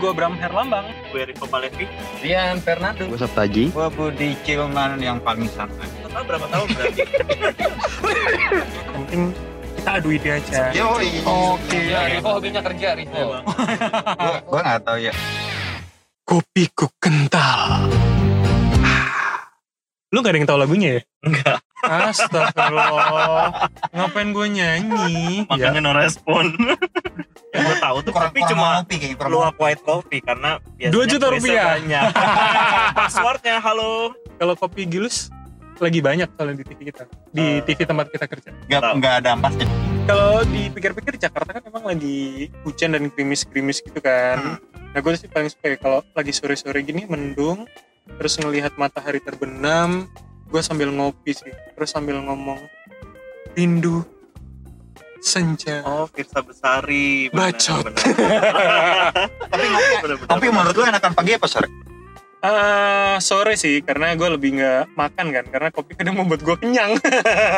gue 0.00 0.12
Bram 0.16 0.34
Herlambang. 0.40 0.88
Gue 1.12 1.28
Rico 1.28 1.44
Palevi. 1.44 1.84
Rian 2.24 2.56
Fernando. 2.64 3.04
Gue 3.04 3.20
Sabtaji. 3.20 3.68
Gue 3.68 3.88
Budi 3.92 4.32
Cilman 4.48 4.96
yang 4.96 5.20
paling 5.20 5.44
santai. 5.52 5.84
Total 6.00 6.22
berapa 6.24 6.46
tahun 6.48 6.66
berarti? 6.72 7.02
Penting 8.96 9.22
kita 9.80 9.90
adu 9.96 10.08
ide 10.12 10.30
aja. 10.40 10.72
Yo, 10.72 10.88
Oke. 11.24 11.78
Ya, 11.88 12.08
Rivo 12.08 12.28
hobinya 12.36 12.60
kerja, 12.64 12.96
Rivo. 12.96 13.44
gue 13.44 14.36
gue 14.44 14.60
nggak 14.60 14.80
tahu 14.84 14.98
ya. 15.04 15.12
Kopiku 16.24 16.86
kental. 16.96 17.88
Lu 20.10 20.26
gak 20.26 20.34
ada 20.34 20.38
yang 20.42 20.48
tahu 20.50 20.58
lagunya 20.58 20.88
ya? 20.98 21.02
Enggak. 21.22 21.58
Astagfirullah. 21.86 23.70
Ngapain 23.94 24.28
gue 24.34 24.46
nyanyi? 24.52 25.46
Ya. 25.46 25.48
Makanya 25.48 25.80
no 25.80 25.92
respon. 25.94 26.50
Yang 27.50 27.62
gue 27.64 27.76
tahu 27.78 27.96
tuh 28.00 28.12
Kurang 28.12 28.30
kopi 28.30 28.40
kurang 28.40 28.50
cuma 28.52 28.68
kayak 28.84 29.16
kurang 29.16 29.30
luwak 29.30 29.56
white 29.56 29.82
coffee 29.82 30.20
karena 30.20 30.50
Dua 30.88 31.04
juta 31.04 31.26
rupiah. 31.28 31.76
banyak. 31.76 32.02
Passwordnya 32.98 33.56
halo. 33.58 34.14
Kalau 34.36 34.54
kopi 34.54 34.86
gilus 34.86 35.28
lagi 35.76 35.98
banyak 35.98 36.28
kalau 36.34 36.52
di 36.52 36.60
TV 36.60 36.92
kita. 36.92 37.08
Di 37.28 37.58
Eh. 37.58 37.64
TV 37.64 37.82
tempat 37.82 38.06
kita 38.08 38.26
kerja. 38.26 38.50
nggak 38.64 38.80
nggak 38.96 39.14
ada 39.18 39.28
ampasnya. 39.32 39.66
Kalau 40.04 40.42
dipikir-pikir 40.44 41.16
Jakarta 41.16 41.50
kan 41.50 41.62
memang 41.62 41.84
lagi 41.86 42.18
hujan 42.62 42.92
dan 42.92 43.08
krimis-krimis 43.08 43.80
gitu 43.80 43.98
kan. 43.98 44.58
Nah 44.90 44.98
gue 44.98 45.12
sih 45.14 45.26
paling 45.26 45.48
suka 45.48 45.66
ya 45.66 45.76
kalau 45.76 46.04
lagi 46.12 46.30
sore-sore 46.30 46.82
gini 46.82 47.02
mendung, 47.04 47.64
terus 48.12 48.36
ngelihat 48.36 48.74
matahari 48.74 49.18
terbenam, 49.18 50.10
gue 50.46 50.60
sambil 50.60 50.90
ngopi 50.90 51.32
sih, 51.32 51.48
terus 51.72 51.88
sambil 51.88 52.18
ngomong 52.20 52.58
rindu 53.52 54.02
senja. 55.20 55.84
Oh, 55.84 56.08
Firsa 56.08 56.40
Besari. 56.40 57.28
Benar, 57.30 57.52
Bacot. 57.52 57.84
Tapi 59.52 59.64
benar, 59.68 60.16
ngopi 60.16 60.48
benar. 60.48 60.54
menurut 60.56 60.76
lu 60.76 60.84
enakan 60.88 61.12
pagi 61.12 61.36
apa 61.36 61.46
sore? 61.46 61.68
Ah, 62.40 63.20
sore 63.20 63.52
sih, 63.60 63.84
karena 63.84 64.16
gue 64.16 64.28
lebih 64.32 64.56
nggak 64.56 64.96
makan 64.96 65.26
kan, 65.28 65.44
karena 65.52 65.68
kopi 65.68 65.92
kadang 65.92 66.16
membuat 66.16 66.40
gue 66.40 66.56
kenyang. 66.56 66.96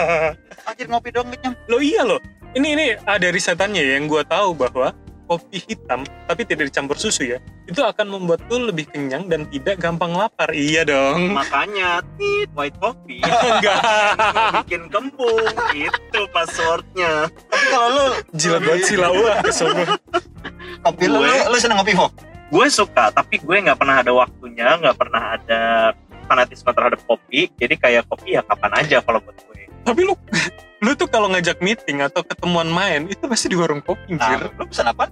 Anjir 0.69 0.91
ngopi 0.91 1.14
dong 1.14 1.30
kenyang. 1.30 1.54
lo 1.70 1.78
iya 1.78 2.02
loh, 2.02 2.19
ini 2.58 2.74
ini 2.74 2.86
ada 3.06 3.30
risetannya 3.30 3.78
ya 3.78 3.94
yang 4.02 4.10
gue 4.10 4.26
tahu 4.26 4.58
bahwa 4.58 4.91
kopi 5.33 5.64
hitam 5.64 6.05
tapi 6.28 6.44
tidak 6.44 6.69
dicampur 6.69 7.00
susu 7.00 7.33
ya, 7.33 7.38
itu 7.64 7.80
akan 7.80 8.06
membuat 8.12 8.44
lo 8.52 8.69
lebih 8.69 8.84
kenyang 8.92 9.33
dan 9.33 9.48
tidak 9.48 9.80
gampang 9.80 10.12
lapar. 10.12 10.52
Iya 10.52 10.84
dong. 10.84 11.33
Makanya 11.33 12.05
tit 12.20 12.52
white 12.52 12.77
coffee 12.77 13.25
Enggak. 13.48 13.80
bikin 14.69 14.92
kembung 14.92 15.48
itu 15.72 16.20
passwordnya. 16.36 17.33
Tapi 17.48 17.66
kalau 17.72 17.88
lu 17.88 18.05
Jilat 18.36 18.60
banget 18.60 18.83
sih 18.84 18.97
lah, 19.00 19.10
wah 19.10 19.41
kesel 19.41 19.72
kopi 20.83 21.05
lu, 21.06 21.19
lu, 21.22 21.34
lu 21.48 21.56
seneng 21.56 21.78
ngopi 21.80 21.94
Fok? 21.94 22.12
gue 22.53 22.66
suka 22.69 23.08
tapi 23.16 23.41
gue 23.41 23.56
nggak 23.64 23.80
pernah 23.80 24.05
ada 24.05 24.12
waktunya 24.12 24.77
nggak 24.77 24.97
pernah 25.00 25.41
ada 25.41 25.97
fanatisme 26.28 26.69
terhadap 26.69 27.00
kopi 27.08 27.48
jadi 27.56 27.75
kayak 27.80 28.05
kopi 28.12 28.36
ya 28.36 28.44
kapan 28.44 28.72
aja 28.77 29.00
kalau 29.00 29.25
buat 29.25 29.33
gue 29.33 29.64
Tapi 29.83 30.00
lu 30.05 30.14
lu 30.83 30.92
tuh 30.92 31.06
kalau 31.06 31.30
ngajak 31.30 31.58
meeting 31.58 32.02
atau 32.02 32.20
ketemuan 32.20 32.66
main 32.66 33.06
itu 33.06 33.22
pasti 33.22 33.47
di 33.47 33.55
warung 33.55 33.78
kopi 33.78 34.12
Nah, 34.12 34.27
anjir. 34.28 34.50
lu 34.52 34.64
pesan 34.66 34.86
apa? 34.88 35.06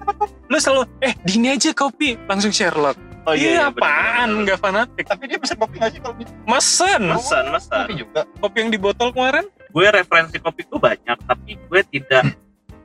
Lu 0.44 0.58
selalu 0.58 0.82
eh 0.98 1.14
di 1.16 1.38
ini 1.38 1.48
aja 1.48 1.70
kopi 1.70 2.18
langsung 2.26 2.50
Sherlock. 2.50 2.98
oh 3.22 3.36
iya, 3.36 3.68
bener, 3.68 3.78
apaan 3.78 4.28
bener. 4.28 4.42
nggak 4.42 4.58
fanatik. 4.58 5.04
Tapi 5.06 5.22
dia 5.26 5.38
pesan 5.38 5.56
kopi 5.56 5.78
nggak 5.78 5.90
sih 5.92 6.00
kalau 6.00 6.14
gitu? 6.18 6.32
Mesen. 6.42 7.02
mesen 7.06 7.44
mesen 7.48 7.84
Kopi 7.86 7.94
juga. 7.96 8.20
Kopi 8.36 8.56
yang 8.58 8.70
di 8.70 8.78
botol 8.78 9.08
kemarin 9.10 9.46
gue 9.70 9.86
referensi 9.86 10.36
kopi 10.36 10.66
gue 10.66 10.80
banyak 10.80 11.18
tapi 11.22 11.54
gue 11.54 11.80
tidak 11.88 12.34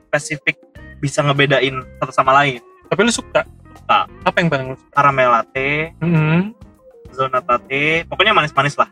spesifik 0.06 0.54
bisa 0.96 1.18
ngebedain 1.20 1.74
satu 1.98 2.12
sama 2.14 2.30
lain 2.34 2.62
tapi 2.86 3.00
lu 3.02 3.10
suka. 3.10 3.42
Suka. 3.74 4.06
Apa 4.22 4.36
yang 4.38 4.48
paling 4.48 4.66
lu 4.70 4.76
suka? 4.76 4.90
caramel 4.94 5.30
latte 5.32 5.90
Hmm. 5.98 6.54
zona 7.10 7.42
latte 7.42 8.06
pokoknya 8.06 8.30
manis-manis 8.30 8.76
lah 8.76 8.86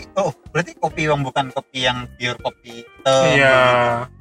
Tapi 0.00 0.16
oh 0.16 0.32
berarti 0.48 0.72
kopi 0.80 1.04
yang 1.04 1.20
bukan 1.20 1.52
kopi 1.52 1.84
yang 1.84 2.08
pure 2.16 2.40
kopi 2.40 2.80
hitam. 2.80 3.24
Iya. 3.36 3.60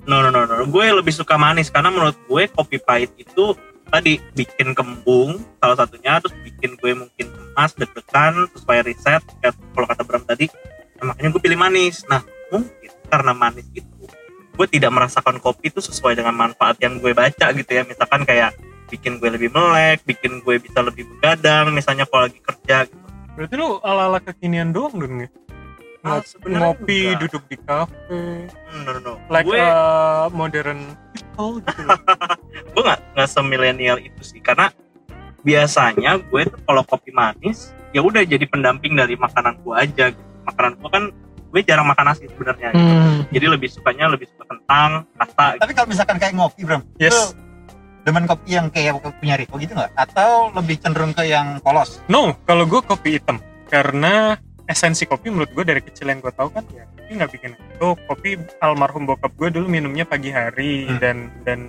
no 0.03 0.19
no 0.19 0.28
no 0.28 0.44
no 0.44 0.67
gue 0.67 0.85
lebih 0.91 1.16
suka 1.16 1.40
manis 1.40 1.72
karena 1.72 1.88
menurut 1.88 2.19
gue 2.28 2.44
kopi 2.51 2.84
pahit 2.84 3.16
itu 3.16 3.56
tadi 3.88 4.19
bikin 4.35 4.75
kembung 4.75 5.39
salah 5.63 5.79
satunya 5.79 6.19
terus 6.19 6.35
bikin 6.44 6.75
gue 6.75 6.91
mungkin 6.94 7.28
emas 7.56 7.72
deg-degan 7.79 8.51
supaya 8.53 8.84
riset 8.84 9.23
ya, 9.39 9.56
kalau 9.56 9.88
kata 9.88 10.03
Bram 10.03 10.23
tadi 10.28 10.51
nah, 11.00 11.13
makanya 11.13 11.29
gue 11.31 11.41
pilih 11.41 11.59
manis 11.59 12.03
nah 12.12 12.22
mungkin 12.51 12.91
karena 13.07 13.31
manis 13.31 13.66
itu 13.72 13.88
gue 14.59 14.68
tidak 14.68 14.91
merasakan 14.91 15.39
kopi 15.39 15.72
itu 15.72 15.79
sesuai 15.79 16.19
dengan 16.19 16.35
manfaat 16.35 16.75
yang 16.84 17.00
gue 17.00 17.16
baca 17.16 17.56
gitu 17.56 17.72
ya 17.72 17.88
misalkan 17.88 18.28
kayak 18.28 18.51
bikin 18.91 19.18
gue 19.18 19.29
lebih 19.31 19.50
melek 19.56 20.03
bikin 20.03 20.44
gue 20.44 20.59
bisa 20.59 20.84
lebih 20.84 21.07
begadang 21.16 21.72
misalnya 21.72 22.03
kalau 22.03 22.28
lagi 22.28 22.41
kerja 22.44 22.84
gitu 22.85 23.07
Berarti 23.39 23.56
lu 23.56 23.79
ala-ala 23.88 24.19
kekinian 24.19 24.75
doang 24.75 25.00
dong 25.00 25.23
ya? 25.23 25.29
Ah, 26.00 26.24
sebenarnya 26.24 26.60
ngopi, 26.72 27.00
enggak. 27.06 27.20
duduk 27.22 27.44
di 27.46 27.58
kafe, 27.60 28.20
Hmm, 28.50 28.80
no, 28.82 28.90
no, 28.90 29.00
no. 29.02 29.14
like 29.28 29.44
gue 29.44 29.60
uh, 29.60 30.32
modern 30.32 30.80
people 31.12 31.60
gitu. 31.60 31.82
gue 32.74 32.82
nggak 32.82 33.00
nggak 33.14 33.30
semilenial 33.30 33.98
itu 33.98 34.22
sih 34.22 34.40
karena 34.40 34.72
biasanya 35.40 36.20
gue 36.22 36.42
tuh 36.46 36.60
kalau 36.62 36.84
kopi 36.84 37.12
manis 37.12 37.72
ya 37.90 38.00
udah 38.00 38.22
jadi 38.22 38.44
pendamping 38.46 38.94
dari 38.94 39.16
makanan 39.16 39.60
gue 39.60 39.74
aja 39.74 40.06
gitu. 40.10 40.24
makanan 40.46 40.72
gue 40.76 40.90
kan 40.90 41.04
gue 41.50 41.62
jarang 41.64 41.86
makan 41.86 42.06
nasi 42.08 42.28
sebenarnya 42.28 42.70
gitu. 42.72 42.86
Hmm. 42.86 43.20
jadi 43.28 43.46
lebih 43.50 43.70
sukanya 43.70 44.06
lebih 44.08 44.28
suka 44.30 44.46
kentang 44.46 44.90
pasta 45.14 45.46
gitu. 45.52 45.62
Tapi 45.64 45.72
kalau 45.74 45.88
misalkan 45.88 46.18
kayak 46.18 46.34
ngopi 46.34 46.62
Bram, 46.62 46.84
Yes. 46.96 47.34
demen 48.00 48.24
kopi 48.24 48.56
yang 48.56 48.68
kayak 48.68 48.96
punya 49.18 49.36
Rico 49.36 49.58
gitu 49.58 49.74
nggak? 49.74 49.92
Atau 49.94 50.56
lebih 50.56 50.80
cenderung 50.80 51.12
ke 51.12 51.26
yang 51.26 51.60
polos? 51.60 52.00
No, 52.08 52.36
kalau 52.44 52.64
gue 52.64 52.80
kopi 52.80 53.18
hitam 53.18 53.38
karena 53.68 54.40
esensi 54.69 55.09
kopi 55.09 55.34
menurut 55.34 55.50
gue 55.57 55.66
dari 55.66 55.81
kecil 55.81 56.13
yang 56.13 56.22
gue 56.22 56.30
tahu 56.30 56.53
kan 56.53 56.62
ya 56.69 56.85
kopi 56.85 57.12
nggak 57.18 57.31
bikin 57.34 57.52
itu. 57.57 57.88
Kopi 58.06 58.30
almarhum 58.62 59.09
bokap 59.09 59.34
gue 59.34 59.50
dulu 59.50 59.66
minumnya 59.66 60.06
pagi 60.06 60.30
hari 60.30 60.85
Hmm. 60.85 61.02
dan 61.02 61.18
dan 61.41 61.59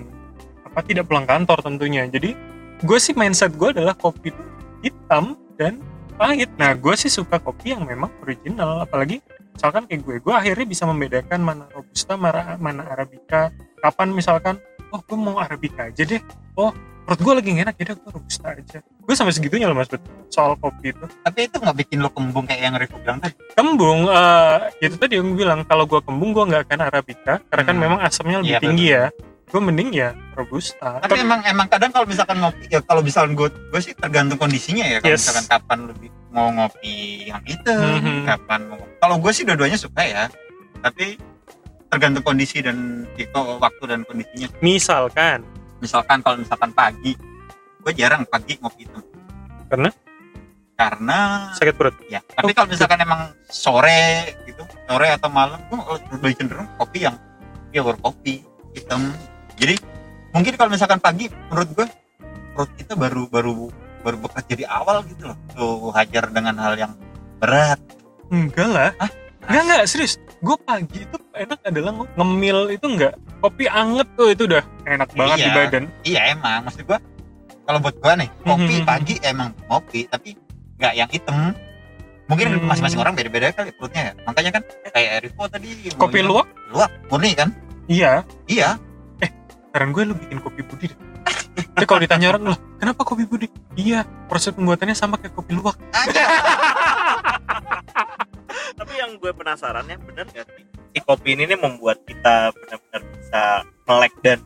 apa 0.69 0.85
tidak 0.85 1.09
pulang 1.09 1.25
kantor 1.25 1.65
tentunya. 1.65 2.05
Jadi 2.05 2.37
gue 2.85 2.99
sih 3.01 3.17
mindset 3.17 3.57
gue 3.57 3.73
adalah 3.73 3.97
kopi 3.97 4.29
itu 4.29 4.43
hitam 4.85 5.41
dan 5.57 5.81
pahit. 6.21 6.53
Nah 6.61 6.77
gue 6.77 6.95
sih 7.01 7.09
suka 7.09 7.41
kopi 7.41 7.73
yang 7.73 7.89
memang 7.89 8.13
original. 8.21 8.85
Apalagi 8.85 9.25
misalkan 9.57 9.89
kayak 9.89 10.05
gue 10.05 10.17
gue 10.21 10.35
akhirnya 10.37 10.67
bisa 10.69 10.85
membedakan 10.85 11.41
mana 11.41 11.65
robusta 11.73 12.21
mana 12.21 12.61
mana 12.61 12.85
arabica. 12.85 13.49
Kapan 13.81 14.13
misalkan 14.13 14.61
oh 14.93 15.01
gue 15.01 15.17
mau 15.17 15.41
arabica 15.41 15.89
aja 15.89 16.05
deh. 16.05 16.21
Oh 16.61 16.69
perut 17.09 17.21
gue 17.25 17.35
lagi 17.43 17.51
enak 17.57 17.75
jadi 17.81 17.97
gue 17.97 18.11
robusta 18.13 18.55
aja 18.55 18.79
gue 19.11 19.19
sampai 19.19 19.35
segitunya 19.35 19.67
loh 19.67 19.75
mas 19.75 19.91
soal 20.31 20.55
kopi 20.55 20.95
itu 20.95 21.03
Tapi 21.03 21.51
itu 21.51 21.59
nggak 21.59 21.77
bikin 21.83 21.99
lo 21.99 22.15
kembung 22.15 22.47
kayak 22.47 22.63
yang 22.63 22.79
Rico 22.79 22.95
bilang 23.03 23.19
tadi. 23.19 23.35
kembung 23.59 24.07
eh 24.07 24.71
itu 24.79 24.95
tadi 24.95 25.19
yang 25.19 25.35
gue 25.35 25.43
bilang 25.43 25.67
kalau 25.67 25.83
gue 25.83 25.99
kembung 25.99 26.31
gue 26.31 26.47
nggak 26.47 26.71
akan 26.71 26.81
arabica 26.87 27.43
karena 27.43 27.63
kan 27.67 27.75
Hmm. 27.75 27.83
memang 27.83 27.99
asamnya 28.01 28.39
lebih 28.39 28.55
Iya, 28.55 28.63
tinggi 28.63 28.87
ya 28.89 29.05
gue 29.51 29.59
mending 29.59 29.91
ya 29.91 30.15
robusta 30.39 31.03
Tapi 31.03 31.27
emang 31.27 31.43
emang 31.43 31.67
kadang 31.67 31.91
kalau 31.91 32.07
misalkan 32.07 32.39
ngopi 32.39 32.71
ya 32.71 32.79
kalau 32.81 33.03
misalkan 33.03 33.35
gue 33.35 33.51
gue 33.51 33.81
sih 33.83 33.99
tergantung 33.99 34.39
kondisinya 34.39 34.87
ya. 34.87 35.03
Kalau 35.03 35.11
Yes. 35.11 35.27
misalkan 35.27 35.47
kapan 35.51 35.79
lebih 35.91 36.09
mau 36.31 36.47
ngopi 36.49 36.95
yang 37.27 37.43
hitam, 37.43 37.99
Mhm. 37.99 38.23
kapan 38.23 38.61
mau. 38.71 38.79
Kalau 38.79 39.19
gue 39.19 39.33
sih 39.35 39.43
dua-duanya 39.43 39.75
suka 39.75 40.07
ya. 40.07 40.31
Tapi 40.79 41.19
tergantung 41.91 42.23
kondisi 42.23 42.63
dan 42.63 42.79
itu 43.19 43.35
waktu 43.59 43.83
dan 43.85 44.07
kondisinya. 44.07 44.47
misalkan 44.63 45.43
Misalkan 45.81 46.21
kalau 46.21 46.39
misalkan 46.39 46.71
pagi, 46.71 47.19
gue 47.81 47.93
jarang 47.93 48.23
pagi 48.25 48.57
ngopi 48.57 48.85
hitam. 48.85 49.03
Karena? 49.67 49.91
Karena 50.73 51.19
sakit 51.53 51.75
perut 51.75 51.97
ya. 52.07 52.25
Tapi 52.25 52.53
kalau 52.53 52.69
misalkan 52.69 52.99
emang 52.99 53.21
sore 53.45 54.33
gitu, 54.43 54.65
sore 54.83 55.09
atau 55.11 55.29
malam, 55.29 55.61
gue 55.63 55.77
lebih 56.17 56.33
cenderung 56.35 56.69
kopi 56.75 57.05
yang 57.05 57.17
pure 57.71 57.97
kopi 57.99 58.41
hitam. 58.73 59.13
Jadi 59.55 59.77
mungkin 60.31 60.53
kalau 60.57 60.71
misalkan 60.71 60.97
pagi, 60.97 61.29
menurut 61.49 61.69
gue 61.75 61.87
perut 62.51 62.71
kita 62.75 62.97
baru 62.97 63.29
baru 63.29 63.69
baru 64.01 64.17
bekerja 64.19 64.55
di 64.55 64.65
awal 64.65 65.05
gitu 65.05 65.29
loh. 65.29 65.37
Tuh 65.53 65.93
hajar 65.93 66.29
dengan 66.29 66.57
hal 66.57 66.75
yang 66.77 66.93
berat. 67.37 67.81
enggak 68.31 68.69
lah 68.69 68.91
Hah? 68.97 69.11
enggak 69.43 69.63
enggak 69.65 69.83
serius 69.85 70.15
gue 70.39 70.55
pagi 70.63 71.03
itu 71.03 71.17
enak 71.35 71.59
adalah 71.67 71.91
nge- 71.91 72.15
ngemil 72.15 72.59
itu 72.71 72.87
enggak 72.87 73.13
kopi 73.41 73.67
anget 73.67 74.07
tuh 74.15 74.31
itu 74.31 74.47
udah 74.47 74.63
enak 74.87 75.11
banget 75.13 75.37
Iya. 75.37 75.43
di 75.43 75.51
badan 75.51 75.85
Iya 76.07 76.21
emang, 76.31 76.59
maksud 76.63 76.87
gue 76.87 76.99
kalau 77.71 77.79
buat 77.79 77.95
gue 77.95 78.13
nih 78.19 78.29
kopi 78.43 78.75
Mhm. 78.83 78.83
pagi 78.83 79.15
emang 79.23 79.55
kopi 79.71 80.01
tapi 80.11 80.35
nggak 80.75 80.93
yang 80.93 81.07
hitam. 81.07 81.55
Mungkin 82.27 82.47
Hmm. 82.51 82.67
masing-masing 82.67 82.99
orang 82.99 83.15
beda-beda 83.15 83.51
kali 83.51 83.71
perutnya 83.71 84.11
ya. 84.11 84.13
Makanya 84.27 84.51
kan 84.59 84.63
kayak 84.91 85.23
Rico 85.23 85.47
tadi 85.47 85.71
kopi 85.95 86.19
luwak 86.21 86.51
luwak 86.75 86.91
murni 87.07 87.31
kan? 87.39 87.55
iya 87.87 88.27
Iya. 88.47 88.79
Saran 89.71 89.95
gue 89.95 90.03
lu 90.03 90.19
bikin 90.19 90.43
kopi 90.43 90.67
budi 90.67 90.91
deh 90.91 90.99
Tapi 91.71 91.87
kalau 91.87 92.03
ditanya 92.03 92.35
orang, 92.35 92.51
loh 92.51 92.59
kenapa 92.75 93.07
kopi 93.07 93.23
budi? 93.23 93.47
Iya, 93.79 94.03
proses 94.27 94.51
pembuatannya 94.51 94.93
sama 94.93 95.15
kayak 95.15 95.31
kopi 95.31 95.55
luwak. 95.55 95.79
tapi 98.77 98.93
yang 98.97 99.15
gue 99.15 99.31
penasaran 99.31 99.87
ya 99.87 99.97
bener 99.97 100.27
gak 100.27 100.47
sih 100.51 100.67
si 100.91 100.99
kopi 100.99 101.37
ini 101.37 101.47
nih 101.47 101.55
membuat 101.55 102.03
kita 102.03 102.51
benar-benar 102.51 103.03
bisa 103.15 103.43
melek 103.87 104.13
dan 104.21 104.39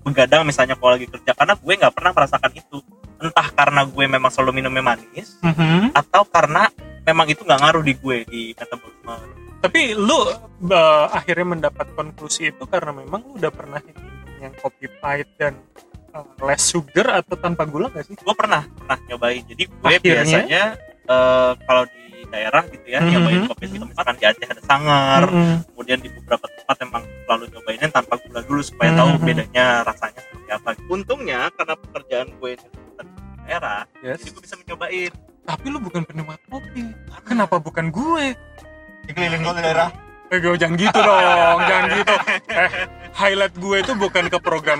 begadang 0.00 0.42
misalnya 0.42 0.74
kalau 0.74 0.94
lagi 0.94 1.06
kerja 1.06 1.32
karena 1.32 1.54
gue 1.54 1.72
nggak 1.74 1.92
pernah 1.92 2.12
merasakan 2.12 2.52
itu 2.52 2.78
entah 3.18 3.48
karena 3.50 3.84
gue 3.84 4.04
memang 4.06 4.30
selalu 4.30 4.52
minumnya 4.56 4.80
manis 4.86 5.36
Mhm. 5.40 5.92
atau 5.92 6.24
karena 6.24 6.72
memang 7.02 7.26
itu 7.26 7.42
nggak 7.42 7.60
ngaruh 7.60 7.82
di 7.82 7.94
gue 7.94 8.18
di 8.24 8.42
metabolisme 8.52 9.14
Tapi 9.60 9.92
lu 9.92 10.16
eh, 10.66 11.06
akhirnya 11.10 11.46
mendapat 11.46 11.92
konklusi 11.92 12.48
itu 12.48 12.64
karena 12.64 12.96
memang 12.96 13.20
lu 13.20 13.36
udah 13.36 13.52
pernah 13.52 13.76
minum 13.78 14.08
yang 14.40 14.56
kopi 14.56 14.88
pahit 14.96 15.28
dan 15.36 15.52
eh, 16.10 16.26
less 16.40 16.64
sugar 16.66 17.20
atau 17.20 17.36
tanpa 17.36 17.64
gula 17.64 17.88
gak 17.88 18.08
sih? 18.08 18.16
gue 18.16 18.34
pernah 18.34 18.64
pernah 18.66 18.96
nyobain 19.04 19.44
jadi 19.44 19.68
gue 19.68 19.84
Akhirnya? 19.86 20.00
biasanya 20.16 20.62
eh, 21.04 21.52
kalau 21.60 21.84
di 21.86 22.19
daerah 22.30 22.62
gitu 22.66 22.86
ya 22.86 22.98
Mhm. 22.98 23.10
nyobain 23.10 23.42
kopi 23.44 23.64
hitam 23.66 23.88
misalkan 23.90 24.14
di 24.16 24.24
Aceh 24.24 24.46
ada 24.46 24.62
sangar 24.62 25.22
Mhm. 25.26 25.56
kemudian 25.68 25.98
di 25.98 26.08
beberapa 26.10 26.46
tempat 26.46 26.76
emang 26.80 27.04
selalu 27.26 27.44
nyobainnya 27.50 27.88
tanpa 27.90 28.14
gula 28.16 28.40
dulu 28.42 28.62
supaya 28.62 28.90
Mhm. 28.90 28.98
tahu 28.98 29.08
bedanya 29.20 29.66
rasanya 29.82 30.20
seperti 30.20 30.50
apa 30.50 30.68
untungnya 30.86 31.40
karena 31.52 31.74
pekerjaan 31.76 32.28
gue 32.34 32.50
di 32.54 32.68
daerah 33.42 33.82
Yes. 34.00 34.22
jadi 34.22 34.30
gue 34.30 34.42
bisa 34.42 34.56
mencobain 34.56 35.12
Tapi 35.40 35.66
lu 35.66 35.82
bukan 35.82 36.06
penikmat 36.06 36.38
kopi. 36.46 36.94
Kenapa 37.26 37.58
bukan 37.58 37.90
gue? 37.90 38.38
di 39.02 39.10
keliling 39.10 39.42
kota 39.42 39.58
daerah 39.58 39.88
Eh, 40.30 40.38
gue 40.38 40.54
jangan 40.54 40.78
gitu 40.78 40.94
dong, 40.94 41.58
jangan 41.60 41.84
gitu. 41.92 42.14
Eh, 42.48 42.70
highlight 43.12 43.50
gue 43.52 43.76
itu 43.78 43.92
bukan 43.94 44.24
ke 44.26 44.38
program 44.38 44.78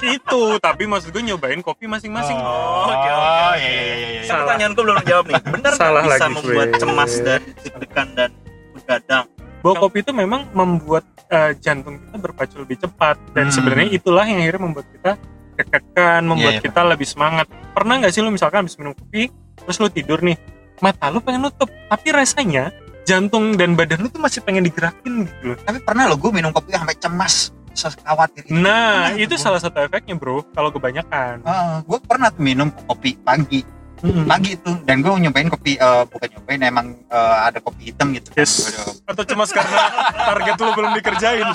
itu, 0.00 0.42
tapi 0.58 0.82
maksud 0.84 1.10
gue 1.10 1.22
nyobain 1.22 1.58
kopi 1.60 1.86
masing-masing. 1.86 2.34
Oh, 2.34 2.90
oke, 2.90 2.90
oke, 2.90 3.06
oh 3.06 3.22
oke. 3.48 3.56
iya 3.56 3.70
iya 3.70 3.94
iya 3.94 4.20
iya 4.20 4.32
pertanyaan 4.32 4.72
gue 4.72 4.82
belum 4.82 4.96
dijawab 5.00 5.24
nih 5.26 5.42
benar 5.44 5.70
nggak 5.70 5.78
Salah 5.80 6.02
bisa 6.02 6.14
lagi, 6.16 6.34
membuat 6.34 6.66
gue. 6.66 6.80
cemas 6.80 7.12
dan 7.20 7.40
deg-degan 7.56 8.08
dan 8.12 8.30
begadang 8.72 9.24
Bahwa 9.60 9.74
kopi 9.78 9.98
itu 10.00 10.12
memang 10.12 10.40
membuat 10.50 11.04
eh, 11.28 11.52
jantung 11.56 11.94
kita 11.96 12.16
berpacu 12.18 12.56
lebih 12.58 12.76
cepat 12.80 13.14
dan 13.30 13.46
Hmm. 13.46 13.54
sebenarnya 13.54 13.88
itulah 13.92 14.24
yang 14.24 14.40
akhirnya 14.40 14.62
membuat 14.64 14.86
kita 14.90 15.12
deg-degan, 15.54 16.22
membuat 16.24 16.50
Iya, 16.50 16.58
iya. 16.58 16.66
kita 16.66 16.80
lebih 16.82 17.06
semangat. 17.06 17.46
Pernah 17.70 17.94
nggak 17.96 18.10
sih 18.10 18.20
lu 18.20 18.30
misalkan 18.30 18.58
habis 18.60 18.74
minum 18.74 18.90
kopi, 18.90 19.30
terus 19.56 19.76
lu 19.76 19.86
tidur 19.86 20.18
nih, 20.18 20.34
mata 20.78 21.06
lu 21.06 21.20
pengen 21.20 21.44
nutup, 21.44 21.70
tapi 21.86 22.08
rasanya 22.10 22.74
jantung 23.10 23.46
dan 23.52 23.74
badan 23.74 23.98
lu 23.98 24.08
tuh 24.08 24.18
masih 24.18 24.38
pengen 24.40 24.62
digerakin 24.62 25.26
gitu 25.26 25.42
loh. 25.44 25.58
tapi 25.58 25.78
pernah 25.80 26.06
lo 26.06 26.14
gue 26.14 26.30
minum 26.30 26.50
kopi 26.50 26.70
sampai 26.70 26.94
cemas 26.94 27.50
khawatir 27.98 28.44
itu 28.44 28.52
Nah, 28.52 29.08
Pernah 29.08 29.18
itu 29.18 29.34
salah 29.34 29.56
satu 29.56 29.80
efeknya 29.80 30.14
bro, 30.14 30.46
kalau 30.48 30.70
kebanyakan. 30.70 31.42
gue 31.82 31.98
pernah 32.00 32.28
tuh 32.28 32.38
minum 32.40 32.68
kopi 32.84 33.16
pagi 33.16 33.66
Mm-mm. 34.00 34.24
pagi 34.24 34.54
itu 34.54 34.72
dan 34.82 35.00
gue 35.00 35.12
nyobain 35.12 35.44
kopi 35.46 35.74
eh, 35.74 36.02
bukan 36.06 36.28
nyobain 36.30 36.60
emang 36.62 36.86
eh, 37.04 37.36
ada 37.42 37.58
kopi 37.58 37.88
hitam 37.88 38.12
gitu 38.12 38.30
kan. 38.30 38.38
Yes. 38.38 38.52
Gua- 38.70 38.96
Atau 39.06 39.24
cemas 39.24 39.50
karena 39.50 39.80
target 40.14 40.54
lu 40.56 40.70
belum 40.72 40.90
dikerjain. 40.94 41.46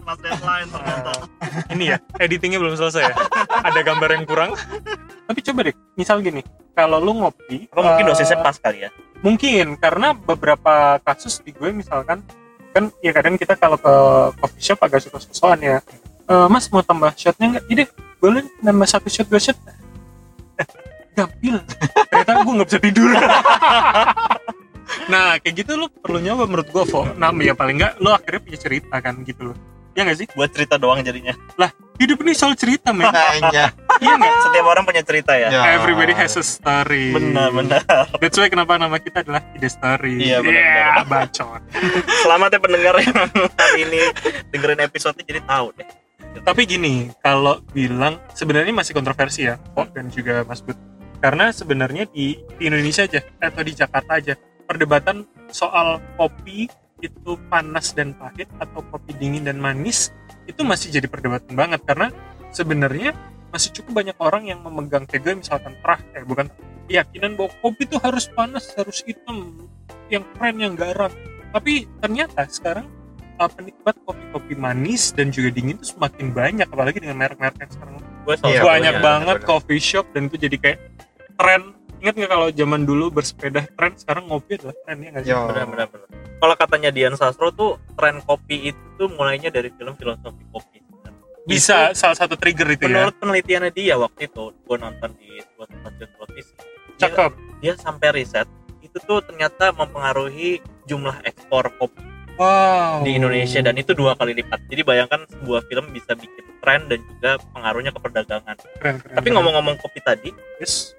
mas 0.00 0.18
deadline 0.18 0.68
ternyata 0.68 1.12
Ini 1.68 1.84
ya, 1.86 1.96
editingnya 2.16 2.56
belum 2.56 2.74
selesai 2.74 3.02
ya. 3.02 3.14
Ada 3.60 3.80
gambar 3.82 4.08
yang 4.10 4.24
kurang. 4.24 4.50
Tapi 5.26 5.40
coba 5.42 5.60
deh, 5.62 5.76
misal 5.94 6.20
gini, 6.20 6.40
kalau 6.72 6.96
lu 6.96 7.12
ngopi, 7.14 7.68
Atau 7.68 7.82
mungkin 7.82 8.04
eh, 8.04 8.08
dosisnya 8.08 8.38
pas 8.38 8.56
kali 8.56 8.82
ya 8.82 8.90
Mungkin 9.22 9.74
karena 9.78 10.14
beberapa 10.14 11.02
kasus 11.02 11.42
di 11.42 11.50
gue 11.50 11.74
misalkan 11.74 12.22
kan 12.70 12.84
ya 13.02 13.10
kadang 13.10 13.34
kita 13.34 13.58
kalau 13.58 13.74
ke 13.74 13.94
coffee 14.38 14.62
shop 14.62 14.78
agak 14.86 15.02
suka 15.02 15.18
sosokan 15.18 15.58
ya. 15.58 15.78
"Eh, 16.28 16.46
mas 16.46 16.70
mau 16.70 16.84
tambah 16.84 17.10
shotnya 17.18 17.58
nggak? 17.58 17.64
Ide, 17.66 17.84
boleh 18.22 18.46
nambah 18.62 18.86
satu 18.86 19.10
shot 19.10 19.26
dua 19.26 19.42
shot? 19.42 19.58
Gampil. 21.18 21.58
Ternyata 22.12 22.30
gue 22.46 22.54
nggak 22.62 22.68
bisa 22.70 22.80
tidur. 22.80 23.10
nah 25.12 25.36
kayak 25.42 25.54
gitu 25.64 25.76
lu 25.76 25.86
perlu 25.90 26.22
nyoba 26.22 26.46
menurut 26.46 26.68
gue, 26.70 26.84
Fo. 26.86 27.02
Nah 27.18 27.34
ya 27.42 27.58
paling 27.58 27.82
nggak 27.82 27.92
lu 27.98 28.14
akhirnya 28.14 28.40
punya 28.44 28.58
cerita 28.60 28.94
kan 29.02 29.18
gitu 29.26 29.50
loh. 29.50 29.56
Ya 29.98 30.06
nggak 30.06 30.18
sih? 30.22 30.26
buat 30.38 30.54
cerita 30.54 30.78
doang 30.78 31.02
jadinya 31.02 31.34
Hidup 31.98 32.22
ini 32.22 32.30
soal 32.30 32.54
cerita, 32.54 32.94
men. 32.94 33.10
Iya 33.98 34.14
nggak? 34.14 34.34
setiap 34.40 34.66
orang 34.66 34.84
punya 34.84 35.02
cerita 35.02 35.32
ya 35.32 35.48
Ya. 35.48 35.62
Everybody 35.74 36.12
has 36.12 36.34
a 36.34 36.42
story. 36.42 37.10
benar 37.10 37.50
benar 37.50 37.82
That's 38.16 38.34
why 38.34 38.46
kenapa 38.46 38.74
nama 38.74 38.96
kita 38.96 39.22
adalah 39.22 39.42
Ide 39.52 39.66
Story. 39.66 40.14
Iya, 40.20 40.38
benar, 40.38 40.54
Yeah, 40.54 40.94
benar. 41.02 41.06
bacot. 41.26 41.60
selamat 42.20 42.48
ya 42.50 42.60
pendengar 42.60 42.94
yang 42.96 43.16
hari 43.54 43.80
ini 43.82 44.02
dengerin 44.48 44.80
episode 44.82 45.18
jadi 45.20 45.42
tahu 45.42 45.74
deh 45.74 45.88
Tapi 46.38 46.62
gini, 46.64 47.10
kalau 47.18 47.58
bilang 47.68 48.20
sebenarnya 48.30 48.70
masih 48.70 48.92
kontroversi 48.92 49.44
ya, 49.44 49.58
Kok 49.72 49.90
dan 49.90 50.06
juga 50.06 50.44
Mas 50.44 50.60
Bud. 50.60 50.76
Karena 51.18 51.50
sebenarnya 51.50 52.06
di, 52.06 52.38
di 52.54 52.62
Indonesia 52.62 53.02
aja 53.02 53.18
atau 53.38 53.62
di 53.62 53.74
Jakarta 53.74 54.12
aja 54.14 54.38
perdebatan 54.62 55.26
soal 55.48 55.98
kopi 56.14 56.70
itu 56.98 57.30
panas 57.48 57.90
dan 57.90 58.14
pahit 58.14 58.46
atau 58.56 58.84
kopi 58.84 59.14
dingin 59.14 59.42
dan 59.42 59.58
manis 59.58 60.14
itu 60.44 60.62
masih 60.62 60.92
jadi 60.92 61.06
perdebatan 61.06 61.54
banget 61.54 61.80
karena 61.82 62.12
sebenarnya 62.50 63.16
masih 63.48 63.70
cukup 63.80 64.04
banyak 64.04 64.16
orang 64.20 64.44
yang 64.48 64.60
memegang 64.60 65.08
kayak 65.08 65.40
misalkan 65.40 65.72
terah 65.80 66.00
eh 66.12 66.24
bukan 66.24 66.46
keyakinan 66.88 67.36
bahwa 67.36 67.52
kopi 67.64 67.88
itu 67.88 67.96
harus 68.00 68.28
panas 68.32 68.72
harus 68.76 69.00
hitam 69.04 69.68
yang 70.12 70.24
keren 70.36 70.56
yang 70.60 70.74
garang 70.76 71.12
tapi 71.52 71.88
ternyata 72.00 72.44
sekarang 72.48 72.86
uh, 73.38 73.48
penikmat 73.48 73.96
kopi-kopi 74.04 74.54
manis 74.58 75.14
dan 75.14 75.30
juga 75.30 75.54
dingin 75.54 75.78
itu 75.78 75.94
semakin 75.94 76.34
banyak 76.34 76.68
apalagi 76.68 76.98
dengan 77.00 77.16
merek-merek 77.22 77.56
yang 77.62 77.72
sekarang. 77.72 77.94
Gue 78.26 78.34
Iya, 78.44 78.60
banyak 78.60 78.94
banget 79.00 79.36
coffee 79.48 79.80
shop 79.80 80.04
dan 80.12 80.28
itu 80.28 80.36
jadi 80.36 80.56
kayak 80.58 80.78
tren. 81.38 81.72
Ingat 81.98 82.14
nggak 82.14 82.30
kalau 82.30 82.48
zaman 82.54 82.80
dulu 82.86 83.10
bersepeda 83.10 83.66
tren 83.74 83.92
sekarang 83.98 84.30
ngopi 84.30 84.60
adalah 84.60 84.76
tren 84.84 84.98
ya 85.02 85.08
nggak 85.14 85.24
sih? 85.24 85.32
Yo. 85.32 85.40
benar 85.50 85.64
benar 85.66 85.86
benar. 85.90 86.08
Kalau 86.38 86.54
katanya 86.54 86.90
Dian 86.94 87.14
Sastro 87.18 87.50
tuh 87.50 87.80
tren 87.98 88.22
kopi 88.22 88.70
itu 88.70 88.82
tuh 89.00 89.08
mulainya 89.10 89.50
dari 89.50 89.72
film 89.74 89.98
filosofi 89.98 90.44
kopi 90.54 90.77
bisa 91.48 91.96
salah 91.96 92.16
satu 92.16 92.36
trigger 92.36 92.68
itu 92.76 92.84
ya. 92.86 92.92
menurut 92.92 93.16
penelitiannya 93.16 93.72
dia 93.72 93.96
waktu 93.96 94.28
itu 94.28 94.52
gue 94.52 94.76
nonton 94.76 95.10
di 95.16 95.40
sebuah 95.40 95.66
stasiun 95.80 96.10
televisi 96.12 96.52
dia, 96.54 97.00
cakep. 97.08 97.32
dia 97.64 97.72
sampai 97.80 98.08
riset 98.12 98.48
itu 98.84 98.96
tuh 99.00 99.24
ternyata 99.24 99.72
mempengaruhi 99.72 100.60
jumlah 100.84 101.24
ekspor 101.24 101.72
kopi 101.80 102.18
wow. 102.38 103.02
di 103.02 103.18
Indonesia 103.18 103.60
dan 103.60 103.74
itu 103.76 103.92
dua 103.92 104.14
kali 104.14 104.32
lipat. 104.32 104.64
Jadi 104.70 104.82
bayangkan 104.86 105.26
sebuah 105.28 105.66
film 105.68 105.90
bisa 105.92 106.14
bikin 106.14 106.44
tren 106.62 106.86
dan 106.86 107.02
juga 107.04 107.36
pengaruhnya 107.52 107.90
ke 107.92 108.00
perdagangan. 108.00 108.56
Keren, 108.80 108.96
keren, 109.02 109.14
tapi 109.18 109.28
ngomong-ngomong 109.34 109.76
kopi 109.82 110.00
tadi 110.00 110.30
yes. 110.62 110.94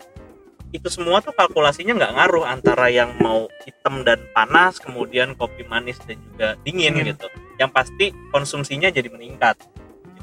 itu 0.69 0.85
semua 0.91 1.17
tuh 1.23 1.33
kalkulasinya 1.33 1.97
nggak 1.97 2.13
ngaruh 2.13 2.45
antara 2.45 2.93
yang 2.93 3.17
mau 3.17 3.49
hitam 3.65 4.05
dan 4.05 4.21
panas 4.37 4.77
kemudian 4.77 5.33
kopi 5.33 5.65
manis 5.65 5.97
dan 6.05 6.19
juga 6.21 6.53
dingin 6.61 6.93
Dingin. 6.93 7.15
gitu. 7.15 7.27
Yang 7.57 7.71
pasti 7.73 8.05
konsumsinya 8.29 8.93
jadi 8.93 9.09
meningkat 9.09 9.57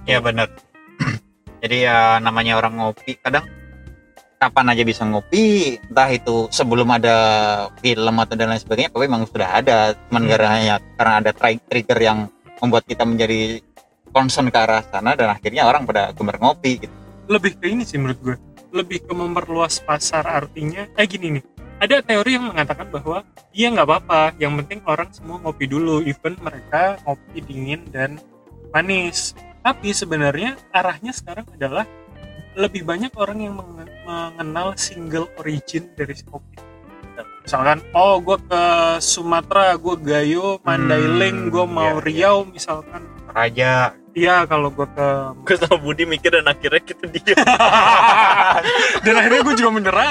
Iya 0.07 0.19
benar. 0.23 0.49
Jadi 1.63 1.77
ya 1.83 2.23
namanya 2.23 2.57
orang 2.57 2.79
ngopi 2.79 3.19
kadang 3.19 3.45
kapan 4.37 4.69
aja 4.71 4.85
bisa 4.85 5.03
ngopi, 5.03 5.77
entah 5.81 6.13
itu 6.13 6.47
sebelum 6.53 6.87
ada 6.93 7.17
film 7.81 8.15
atau 8.21 8.37
dan 8.37 8.53
lain 8.53 8.61
sebagainya, 8.61 8.93
tapi 8.93 9.09
memang 9.09 9.27
sudah 9.27 9.49
ada. 9.59 9.97
Cuman 10.09 10.23
Hmm. 10.25 10.31
karena 10.31 10.77
karena 11.01 11.15
ada 11.25 11.31
tri- 11.33 11.63
trigger 11.67 11.99
yang 11.99 12.19
membuat 12.61 12.85
kita 12.85 13.03
menjadi 13.05 13.61
concern 14.13 14.49
ke 14.49 14.57
arah 14.57 14.81
sana 14.81 15.13
dan 15.13 15.29
akhirnya 15.29 15.69
orang 15.69 15.85
pada 15.85 16.09
gemar 16.17 16.41
ngopi 16.41 16.81
gitu. 16.81 16.95
lebih 17.27 17.59
ke 17.59 17.69
ini 17.69 17.83
sih 17.85 17.99
menurut 18.01 18.17
gue 18.23 18.37
lebih 18.73 19.05
ke 19.05 19.13
memperluas 19.13 19.83
pasar 19.85 20.25
artinya 20.25 20.89
eh 20.97 21.05
gini 21.05 21.37
nih 21.37 21.45
ada 21.83 22.01
teori 22.01 22.39
yang 22.39 22.49
mengatakan 22.49 22.89
bahwa 22.89 23.27
iya 23.53 23.69
nggak 23.75 23.85
apa-apa 23.85 24.39
yang 24.41 24.57
penting 24.63 24.81
orang 24.89 25.11
semua 25.13 25.37
ngopi 25.43 25.69
dulu 25.69 26.01
even 26.07 26.39
mereka 26.41 26.97
ngopi 27.05 27.45
dingin 27.45 27.83
dan 27.93 28.17
manis 28.73 29.37
tapi 29.67 29.91
sebenarnya 29.91 30.55
arahnya 30.71 31.11
sekarang 31.11 31.43
adalah 31.51 31.83
lebih 32.55 32.87
banyak 32.87 33.11
orang 33.13 33.39
yang 33.43 33.59
menge- 33.59 33.91
mengenal 34.07 34.79
single 34.79 35.27
origin 35.37 35.91
dari 35.93 36.15
si 36.15 36.23
kopi 36.23 36.55
misalkan 37.43 37.83
oh 37.93 38.19
gue 38.19 38.39
ke 38.41 38.63
Sumatera 38.99 39.75
gue 39.75 39.97
Gayo 39.99 40.63
Mandailing 40.63 41.47
Hmm, 41.47 41.51
gue 41.51 41.65
mau 41.65 41.99
iya, 41.99 42.05
Riau 42.05 42.37
misalkan. 42.45 43.03
Raja. 43.27 43.93
Iya 44.11 44.49
kalau 44.49 44.73
gue 44.73 44.89
ke 44.89 45.07
gue 45.45 45.57
sama 45.57 45.77
Budi 45.77 46.05
mikir 46.05 46.33
dan 46.33 46.49
akhirnya 46.49 46.81
kita 46.81 47.05
dia 47.07 47.37
dan 49.05 49.15
akhirnya 49.15 49.45
gue 49.45 49.55
juga 49.55 49.71
menyerah. 49.71 50.09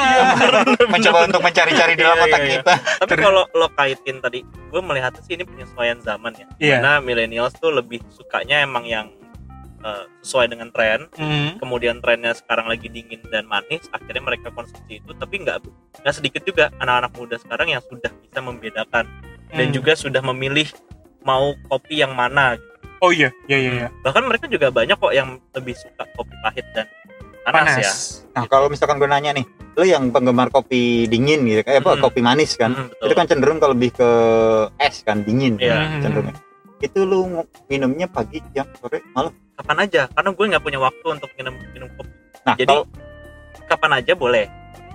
Mencoba 0.86 1.26
untuk 1.26 1.42
mencari-cari 1.42 1.94
dalam 1.96 2.16
Iya, 2.16 2.26
otak 2.26 2.40
iya, 2.40 2.46
iya. 2.46 2.56
kita. 2.62 2.74
tapi 3.02 3.16
kalau 3.18 3.44
lo 3.50 3.68
kaitin 3.74 4.18
tadi 4.20 4.40
gue 4.46 4.82
melihatnya 4.82 5.22
sih 5.22 5.34
ini 5.34 5.44
penyesuaian 5.44 5.98
zaman 6.00 6.32
ya. 6.34 6.48
Iya. 6.56 6.76
karena 6.78 6.92
millennials 7.02 7.54
tuh 7.58 7.74
lebih 7.74 7.98
sukanya 8.14 8.62
emang 8.62 8.86
yang 8.86 9.10
eh, 9.86 10.04
sesuai 10.20 10.50
dengan 10.50 10.74
tren 10.74 11.06
Hmm. 11.14 11.62
kemudian 11.62 12.02
trennya 12.02 12.34
sekarang 12.34 12.66
lagi 12.66 12.90
dingin 12.90 13.22
dan 13.30 13.46
manis 13.46 13.86
akhirnya 13.94 14.26
mereka 14.26 14.50
konsumsi 14.50 14.98
itu 14.98 15.12
tapi 15.14 15.46
nggak 15.46 15.62
nggak 16.02 16.16
sedikit 16.16 16.42
juga 16.42 16.74
anak-anak 16.78 17.14
muda 17.14 17.36
sekarang 17.38 17.70
yang 17.70 17.84
sudah 17.86 18.10
bisa 18.10 18.40
membedakan 18.42 19.06
dan 19.54 19.66
Hmm. 19.70 19.76
juga 19.78 19.94
sudah 19.94 20.26
memilih 20.26 20.66
mau 21.22 21.54
kopi 21.70 22.02
yang 22.02 22.18
mana 22.18 22.58
oh 23.00 23.14
iya 23.14 23.30
iya 23.46 23.58
iya, 23.58 23.72
iya. 23.78 23.88
bahkan 24.02 24.26
mereka 24.26 24.50
juga 24.50 24.74
banyak 24.74 24.98
kok 24.98 25.14
yang 25.14 25.38
lebih 25.54 25.78
suka 25.78 26.04
kopi 26.12 26.34
pahit 26.42 26.66
dan 26.74 26.90
panas, 27.46 27.78
ya 27.78 27.94
Nah, 28.36 28.50
kalau 28.50 28.68
misalkan 28.68 28.98
gue 28.98 29.06
nanya 29.06 29.32
nih, 29.32 29.46
lo 29.78 29.86
yang 29.86 30.10
penggemar 30.10 30.50
kopi 30.50 31.06
dingin 31.06 31.46
gitu, 31.46 31.62
kayak 31.62 31.86
apa 31.86 31.96
Hmm. 31.96 32.04
kopi 32.04 32.20
manis 32.20 32.58
kan? 32.58 32.74
Hmm, 32.74 32.90
betul. 32.90 33.06
Itu 33.06 33.14
kan 33.14 33.26
cenderung 33.30 33.60
ke 33.62 33.68
lebih 33.70 33.90
ke 33.94 34.10
es 34.76 35.06
kan, 35.06 35.24
dingin. 35.24 35.56
Iya. 35.56 35.78
Hmm. 35.78 36.02
cenderungnya. 36.04 36.36
Itu 36.82 37.06
lu 37.06 37.46
minumnya 37.70 38.10
pagi, 38.10 38.44
siang, 38.52 38.68
sore, 38.76 39.00
malam. 39.14 39.32
Kapan 39.56 39.78
aja 39.82 40.02
karena 40.10 40.30
gue 40.30 40.46
nggak 40.48 40.64
punya 40.64 40.80
waktu 40.80 41.06
untuk 41.10 41.30
minum 41.34 41.56
minum 41.72 41.90
kopi 41.92 42.12
Nah, 42.46 42.54
Jadi, 42.54 42.70
kalau 42.70 42.86
kapan 43.66 43.92
aja 43.96 44.14
boleh 44.14 44.46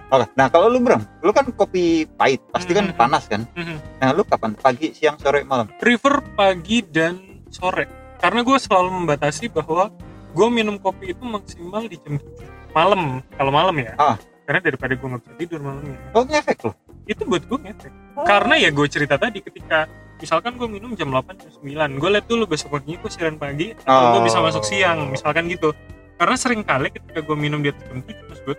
Oke, 0.09 0.27
nah 0.35 0.47
kalau 0.47 0.67
lu 0.67 0.79
Bram, 0.79 1.07
lu 1.21 1.31
kan 1.31 1.47
kopi 1.49 2.03
pahit, 2.11 2.43
pasti 2.51 2.71
kan 2.73 2.91
Hmm. 2.91 2.99
panas 2.99 3.25
kan? 3.25 3.47
Mhm. 3.53 3.79
Nah 3.97 4.11
lu 4.11 4.23
kapan? 4.23 4.55
Pagi, 4.55 4.91
siang, 4.91 5.15
sore, 5.17 5.43
malam? 5.45 5.71
prefer 5.79 6.19
pagi 6.35 6.83
dan 6.83 7.15
sore 7.47 7.87
karena 8.19 8.43
gue 8.43 8.57
selalu 8.57 8.91
membatasi 8.93 9.47
bahwa 9.49 9.95
gue 10.31 10.49
minum 10.49 10.77
kopi 10.77 11.11
itu 11.11 11.23
maksimal 11.23 11.87
di 11.87 11.95
jam 11.97 12.19
7 12.19 12.43
malam 12.71 13.23
kalau 13.31 13.51
malam 13.51 13.75
ya 13.77 13.95
Ah. 13.97 14.19
karena 14.45 14.59
daripada 14.61 14.93
gue 14.93 15.07
nggak 15.09 15.23
bisa 15.25 15.35
tidur 15.37 15.59
malamnya 15.59 15.95
Oh 16.13 16.23
ngefek 16.23 16.59
loh. 16.61 16.75
itu 17.05 17.23
buat 17.25 17.43
gue 17.45 17.59
ngefek 17.61 17.93
karena 18.21 18.55
ya 18.57 18.69
gue 18.69 18.87
cerita 18.87 19.15
tadi 19.15 19.39
ketika 19.41 19.87
misalkan 20.21 20.53
gue 20.55 20.69
minum 20.69 20.93
jam 20.93 21.09
8 21.09 21.33
jam 21.35 21.51
9 21.57 21.65
gue 21.97 22.11
liat 22.11 22.27
dulu 22.27 22.45
besok 22.45 22.69
paginya 22.73 23.01
gue 23.01 23.11
siaran 23.11 23.37
pagi 23.37 23.73
atau 23.75 24.13
gue 24.13 24.21
Oh. 24.21 24.25
bisa 24.25 24.39
masuk 24.39 24.63
siang 24.63 25.09
misalkan 25.09 25.49
gitu. 25.49 25.73
Karena 26.15 26.37
sering 26.37 26.61
kali 26.61 26.89
ketika 26.89 27.21
gue 27.21 27.33
minum 27.35 27.59
di 27.59 27.73
atas 27.73 27.83
jam 27.83 27.99
7 27.99 28.29
terus 28.29 28.41
gue 28.45 28.55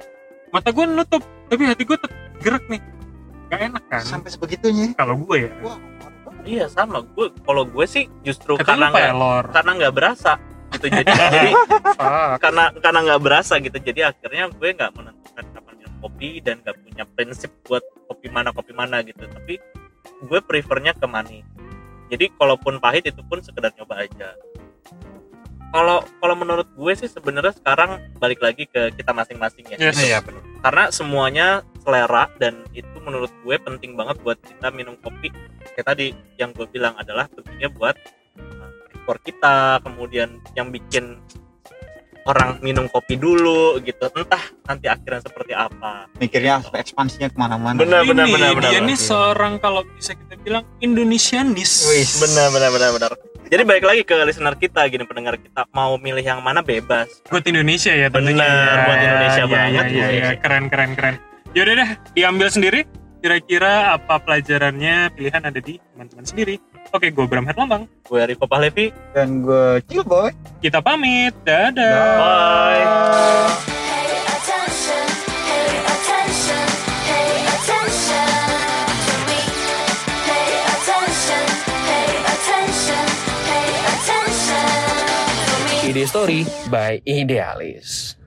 mata 0.50 0.70
gue 0.70 0.84
nutup 0.84 1.22
tapi 1.48 1.62
hati 1.64 1.84
gue 1.84 1.96
tetap 1.96 2.12
gerak 2.40 2.66
nih. 2.68 2.82
Gak 3.48 3.62
enak 3.68 3.84
kan? 3.86 4.02
Sampai 4.02 4.30
sebegitunya. 4.30 4.92
kalau 4.94 5.16
gue 5.20 5.38
ya. 5.46 5.50
Wah, 5.62 5.78
iya 6.42 6.66
sama. 6.66 7.06
Gue 7.06 7.30
kalau 7.40 7.64
gue 7.64 7.86
sih 7.86 8.10
justru 8.22 8.58
karena 8.58 8.90
pelor 8.90 9.46
karena 9.52 9.72
nggak 9.78 9.94
berasa 9.94 10.32
gitu. 10.72 10.88
Jadi 10.88 11.12
jadi 11.36 11.52
karena 12.40 12.64
karena 12.74 13.00
nggak 13.06 13.22
berasa 13.22 13.54
gitu. 13.60 13.78
Jadi 13.78 14.02
akhirnya 14.02 14.50
gue 14.50 14.70
nggak 14.72 14.92
menentukan 14.92 15.46
kapan 15.52 15.74
minum 15.78 15.96
kopi 16.00 16.30
dan 16.40 16.64
nggak 16.64 16.76
punya 16.80 17.04
prinsip 17.06 17.52
buat 17.62 17.84
kopi 18.08 18.28
mana 18.28 18.50
kopi 18.50 18.72
mana 18.72 19.04
gitu. 19.04 19.22
Tapi 19.22 19.60
gue 20.02 20.40
prefernya 20.42 20.96
ke 20.96 21.06
manis 21.06 21.46
jadi 22.12 22.28
kalaupun 22.36 22.78
pahit 22.78 23.08
itu 23.08 23.24
pun 23.24 23.40
sekedar 23.40 23.72
nyoba 23.74 24.04
aja 24.04 24.36
kalau 25.72 26.04
kalau 26.20 26.36
menurut 26.36 26.68
gue 26.76 26.94
sih 27.00 27.08
sebenarnya 27.08 27.56
sekarang 27.56 28.04
balik 28.20 28.44
lagi 28.44 28.68
ke 28.68 28.92
kita 28.92 29.16
masing-masing 29.16 29.64
ya 29.72 29.78
Yes. 29.80 29.96
Iya 29.98 30.20
benar. 30.20 30.44
karena 30.62 30.84
semuanya 30.92 31.48
selera 31.82 32.28
dan 32.38 32.62
itu 32.76 32.94
menurut 33.02 33.32
gue 33.42 33.56
penting 33.58 33.96
banget 33.96 34.20
buat 34.22 34.38
kita 34.44 34.68
minum 34.70 35.00
kopi 35.00 35.32
kayak 35.74 35.88
tadi 35.88 36.12
yang 36.36 36.52
gue 36.52 36.68
bilang 36.68 36.94
adalah 37.00 37.26
tentunya 37.32 37.72
buat 37.72 37.96
ekspor 38.92 39.18
kita 39.24 39.82
kemudian 39.82 40.38
yang 40.54 40.70
bikin 40.70 41.18
orang 42.26 42.62
minum 42.62 42.86
kopi 42.88 43.18
dulu 43.18 43.82
gitu. 43.82 44.06
Entah 44.14 44.42
nanti 44.66 44.86
akhirnya 44.86 45.22
seperti 45.22 45.54
apa. 45.56 46.06
Mikirnya 46.18 46.62
sampai 46.62 46.80
ekspansinya 46.82 47.28
ke 47.32 47.38
mana-mana. 47.38 47.78
Benar, 47.78 48.06
benar, 48.06 48.26
ini 48.30 48.34
benar, 48.38 48.52
dia 48.62 48.80
benar. 48.80 48.90
nih 48.90 48.98
seorang 48.98 49.54
kalau 49.58 49.82
bisa 49.96 50.14
kita 50.14 50.36
bilang 50.42 50.64
Indonesianis. 50.80 51.90
Wis. 51.90 52.22
benar 52.22 52.54
benar 52.54 52.70
benar 52.70 52.90
benar. 52.94 53.12
Jadi 53.52 53.64
balik 53.68 53.84
lagi 53.84 54.02
ke 54.08 54.16
listener 54.24 54.56
kita 54.56 54.88
gini 54.88 55.04
pendengar 55.04 55.36
kita. 55.36 55.68
Mau 55.76 56.00
milih 56.00 56.24
yang 56.24 56.40
mana 56.40 56.64
bebas. 56.64 57.10
Buat 57.28 57.44
Indonesia 57.44 57.92
ya 57.92 58.08
tentunya. 58.08 58.40
Benar, 58.48 58.78
buat 58.88 59.00
Indonesia 59.02 59.44
Iya, 59.44 59.52
banget, 59.52 59.86
iya, 59.92 60.06
Bu. 60.08 60.14
iya. 60.16 60.30
keren 60.40 60.66
keren 60.72 60.92
keren. 60.96 61.16
Yaudah 61.52 61.74
deh 61.76 61.90
diambil 62.16 62.48
sendiri. 62.48 62.82
Kira-kira 63.22 63.94
apa 63.94 64.18
pelajarannya? 64.18 65.14
Pilihan 65.14 65.46
ada 65.46 65.60
di 65.62 65.78
teman-teman 65.94 66.26
sendiri 66.26 66.58
oke 66.90 67.08
gue 67.14 67.26
Bram 67.30 67.46
Herlambang. 67.46 67.86
Gue 68.06 68.22
Riko 68.26 68.50
Pahlevi. 68.50 68.90
Dan 69.14 69.46
gue 69.46 69.86
chill 69.86 70.02
boy. 70.02 70.34
kita 70.58 70.82
pamit. 70.82 71.38
Dadah. 71.46 72.18
Bye. 72.18 72.86
Me. 85.82 85.92
Ide 85.92 86.06
Story 86.08 86.46
by 86.70 87.02
Idealis. 87.04 88.21